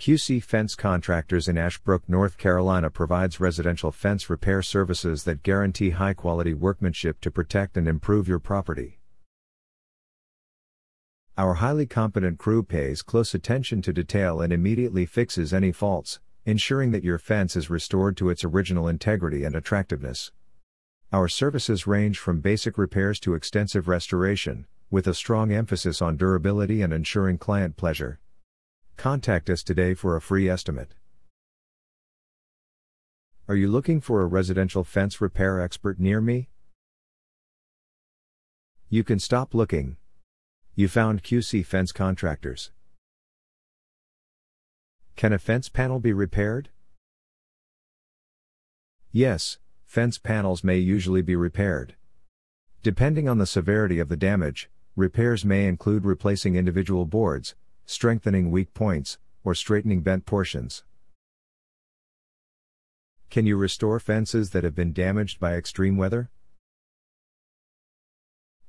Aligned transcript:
QC 0.00 0.42
Fence 0.42 0.74
Contractors 0.74 1.46
in 1.46 1.58
Ashbrook, 1.58 2.08
North 2.08 2.38
Carolina 2.38 2.88
provides 2.88 3.38
residential 3.38 3.92
fence 3.92 4.30
repair 4.30 4.62
services 4.62 5.24
that 5.24 5.42
guarantee 5.42 5.90
high 5.90 6.14
quality 6.14 6.54
workmanship 6.54 7.20
to 7.20 7.30
protect 7.30 7.76
and 7.76 7.86
improve 7.86 8.26
your 8.26 8.38
property. 8.38 8.98
Our 11.36 11.52
highly 11.52 11.84
competent 11.84 12.38
crew 12.38 12.62
pays 12.62 13.02
close 13.02 13.34
attention 13.34 13.82
to 13.82 13.92
detail 13.92 14.40
and 14.40 14.54
immediately 14.54 15.04
fixes 15.04 15.52
any 15.52 15.70
faults, 15.70 16.18
ensuring 16.46 16.92
that 16.92 17.04
your 17.04 17.18
fence 17.18 17.54
is 17.54 17.68
restored 17.68 18.16
to 18.16 18.30
its 18.30 18.42
original 18.42 18.88
integrity 18.88 19.44
and 19.44 19.54
attractiveness. 19.54 20.32
Our 21.12 21.28
services 21.28 21.86
range 21.86 22.18
from 22.18 22.40
basic 22.40 22.78
repairs 22.78 23.20
to 23.20 23.34
extensive 23.34 23.86
restoration, 23.86 24.66
with 24.90 25.06
a 25.06 25.12
strong 25.12 25.52
emphasis 25.52 26.00
on 26.00 26.16
durability 26.16 26.80
and 26.80 26.94
ensuring 26.94 27.36
client 27.36 27.76
pleasure. 27.76 28.18
Contact 29.00 29.48
us 29.48 29.62
today 29.62 29.94
for 29.94 30.14
a 30.14 30.20
free 30.20 30.46
estimate. 30.46 30.92
Are 33.48 33.56
you 33.56 33.66
looking 33.66 33.98
for 33.98 34.20
a 34.20 34.26
residential 34.26 34.84
fence 34.84 35.22
repair 35.22 35.58
expert 35.58 35.98
near 35.98 36.20
me? 36.20 36.50
You 38.90 39.02
can 39.02 39.18
stop 39.18 39.54
looking. 39.54 39.96
You 40.74 40.86
found 40.86 41.22
QC 41.22 41.64
Fence 41.64 41.92
Contractors. 41.92 42.72
Can 45.16 45.32
a 45.32 45.38
fence 45.38 45.70
panel 45.70 45.98
be 45.98 46.12
repaired? 46.12 46.68
Yes, 49.12 49.56
fence 49.86 50.18
panels 50.18 50.62
may 50.62 50.76
usually 50.76 51.22
be 51.22 51.36
repaired. 51.36 51.94
Depending 52.82 53.30
on 53.30 53.38
the 53.38 53.46
severity 53.46 53.98
of 53.98 54.10
the 54.10 54.16
damage, 54.18 54.68
repairs 54.94 55.42
may 55.42 55.66
include 55.66 56.04
replacing 56.04 56.54
individual 56.54 57.06
boards, 57.06 57.54
strengthening 57.86 58.50
weak 58.50 58.74
points, 58.74 59.18
or 59.44 59.54
straightening 59.54 60.02
bent 60.02 60.26
portions. 60.26 60.84
Can 63.30 63.46
you 63.46 63.56
restore 63.56 64.00
fences 64.00 64.50
that 64.50 64.64
have 64.64 64.74
been 64.74 64.92
damaged 64.92 65.38
by 65.38 65.54
extreme 65.54 65.96
weather? 65.96 66.30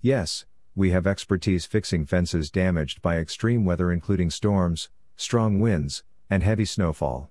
Yes, 0.00 0.46
we 0.74 0.90
have 0.90 1.06
expertise 1.06 1.66
fixing 1.66 2.06
fences 2.06 2.50
damaged 2.50 3.02
by 3.02 3.18
extreme 3.18 3.64
weather, 3.64 3.90
including 3.90 4.30
storms, 4.30 4.90
strong 5.16 5.60
winds, 5.60 6.04
and 6.30 6.42
heavy 6.42 6.64
snowfall. 6.64 7.30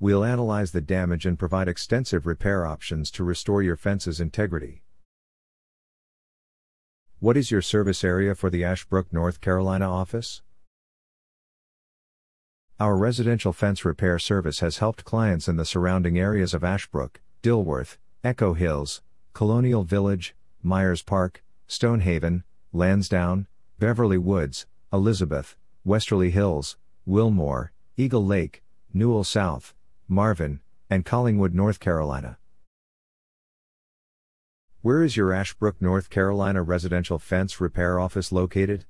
We'll 0.00 0.24
analyze 0.24 0.72
the 0.72 0.80
damage 0.80 1.26
and 1.26 1.38
provide 1.38 1.68
extensive 1.68 2.26
repair 2.26 2.66
options 2.66 3.10
to 3.12 3.24
restore 3.24 3.62
your 3.62 3.76
fence's 3.76 4.20
integrity. 4.20 4.82
What 7.18 7.36
is 7.36 7.50
your 7.50 7.62
service 7.62 8.02
area 8.02 8.34
for 8.34 8.50
the 8.50 8.64
Ashbrook, 8.64 9.12
North 9.12 9.40
Carolina 9.40 9.88
office? 9.88 10.42
Our 12.82 12.96
residential 12.96 13.52
fence 13.52 13.84
repair 13.84 14.18
service 14.18 14.58
has 14.58 14.78
helped 14.78 15.04
clients 15.04 15.46
in 15.46 15.54
the 15.54 15.64
surrounding 15.64 16.18
areas 16.18 16.52
of 16.52 16.64
Ashbrook, 16.64 17.20
Dilworth, 17.40 17.96
Echo 18.24 18.54
Hills, 18.54 19.02
Colonial 19.34 19.84
Village, 19.84 20.34
Myers 20.64 21.00
Park, 21.00 21.44
Stonehaven, 21.68 22.42
Lansdowne, 22.72 23.46
Beverly 23.78 24.18
Woods, 24.18 24.66
Elizabeth, 24.92 25.54
Westerly 25.84 26.30
Hills, 26.30 26.76
Wilmore, 27.06 27.70
Eagle 27.96 28.26
Lake, 28.26 28.64
Newell 28.92 29.22
South, 29.22 29.74
Marvin, 30.08 30.58
and 30.90 31.04
Collingwood, 31.04 31.54
North 31.54 31.78
Carolina. 31.78 32.36
Where 34.80 35.04
is 35.04 35.16
your 35.16 35.32
Ashbrook, 35.32 35.80
North 35.80 36.10
Carolina 36.10 36.64
residential 36.64 37.20
fence 37.20 37.60
repair 37.60 38.00
office 38.00 38.32
located? 38.32 38.86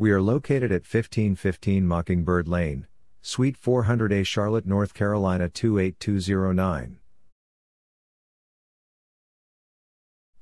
We 0.00 0.12
are 0.12 0.22
located 0.22 0.70
at 0.70 0.82
1515 0.82 1.84
Mockingbird 1.84 2.46
Lane, 2.46 2.86
Suite 3.20 3.60
400A, 3.60 4.24
Charlotte, 4.24 4.64
North 4.64 4.94
Carolina 4.94 5.48
28209. 5.48 6.98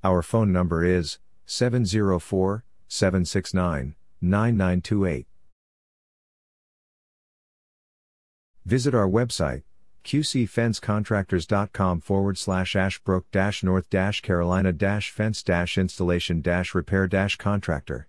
Our 0.05 0.21
phone 0.21 0.53
number 0.53 0.85
is 0.85 1.19
704 1.47 2.65
769 2.87 3.95
9928. 4.21 5.27
Visit 8.67 8.95
our 8.95 9.09
website, 9.09 9.63
qcfencecontractors.com 10.05 12.01
forward 12.03 12.37
slash 12.37 12.77
ashbrook 12.77 13.31
north 13.65 13.89
carolina 14.21 14.75
fence 15.11 15.43
installation 15.79 16.43
repair 16.75 17.07
contractor. 17.39 18.07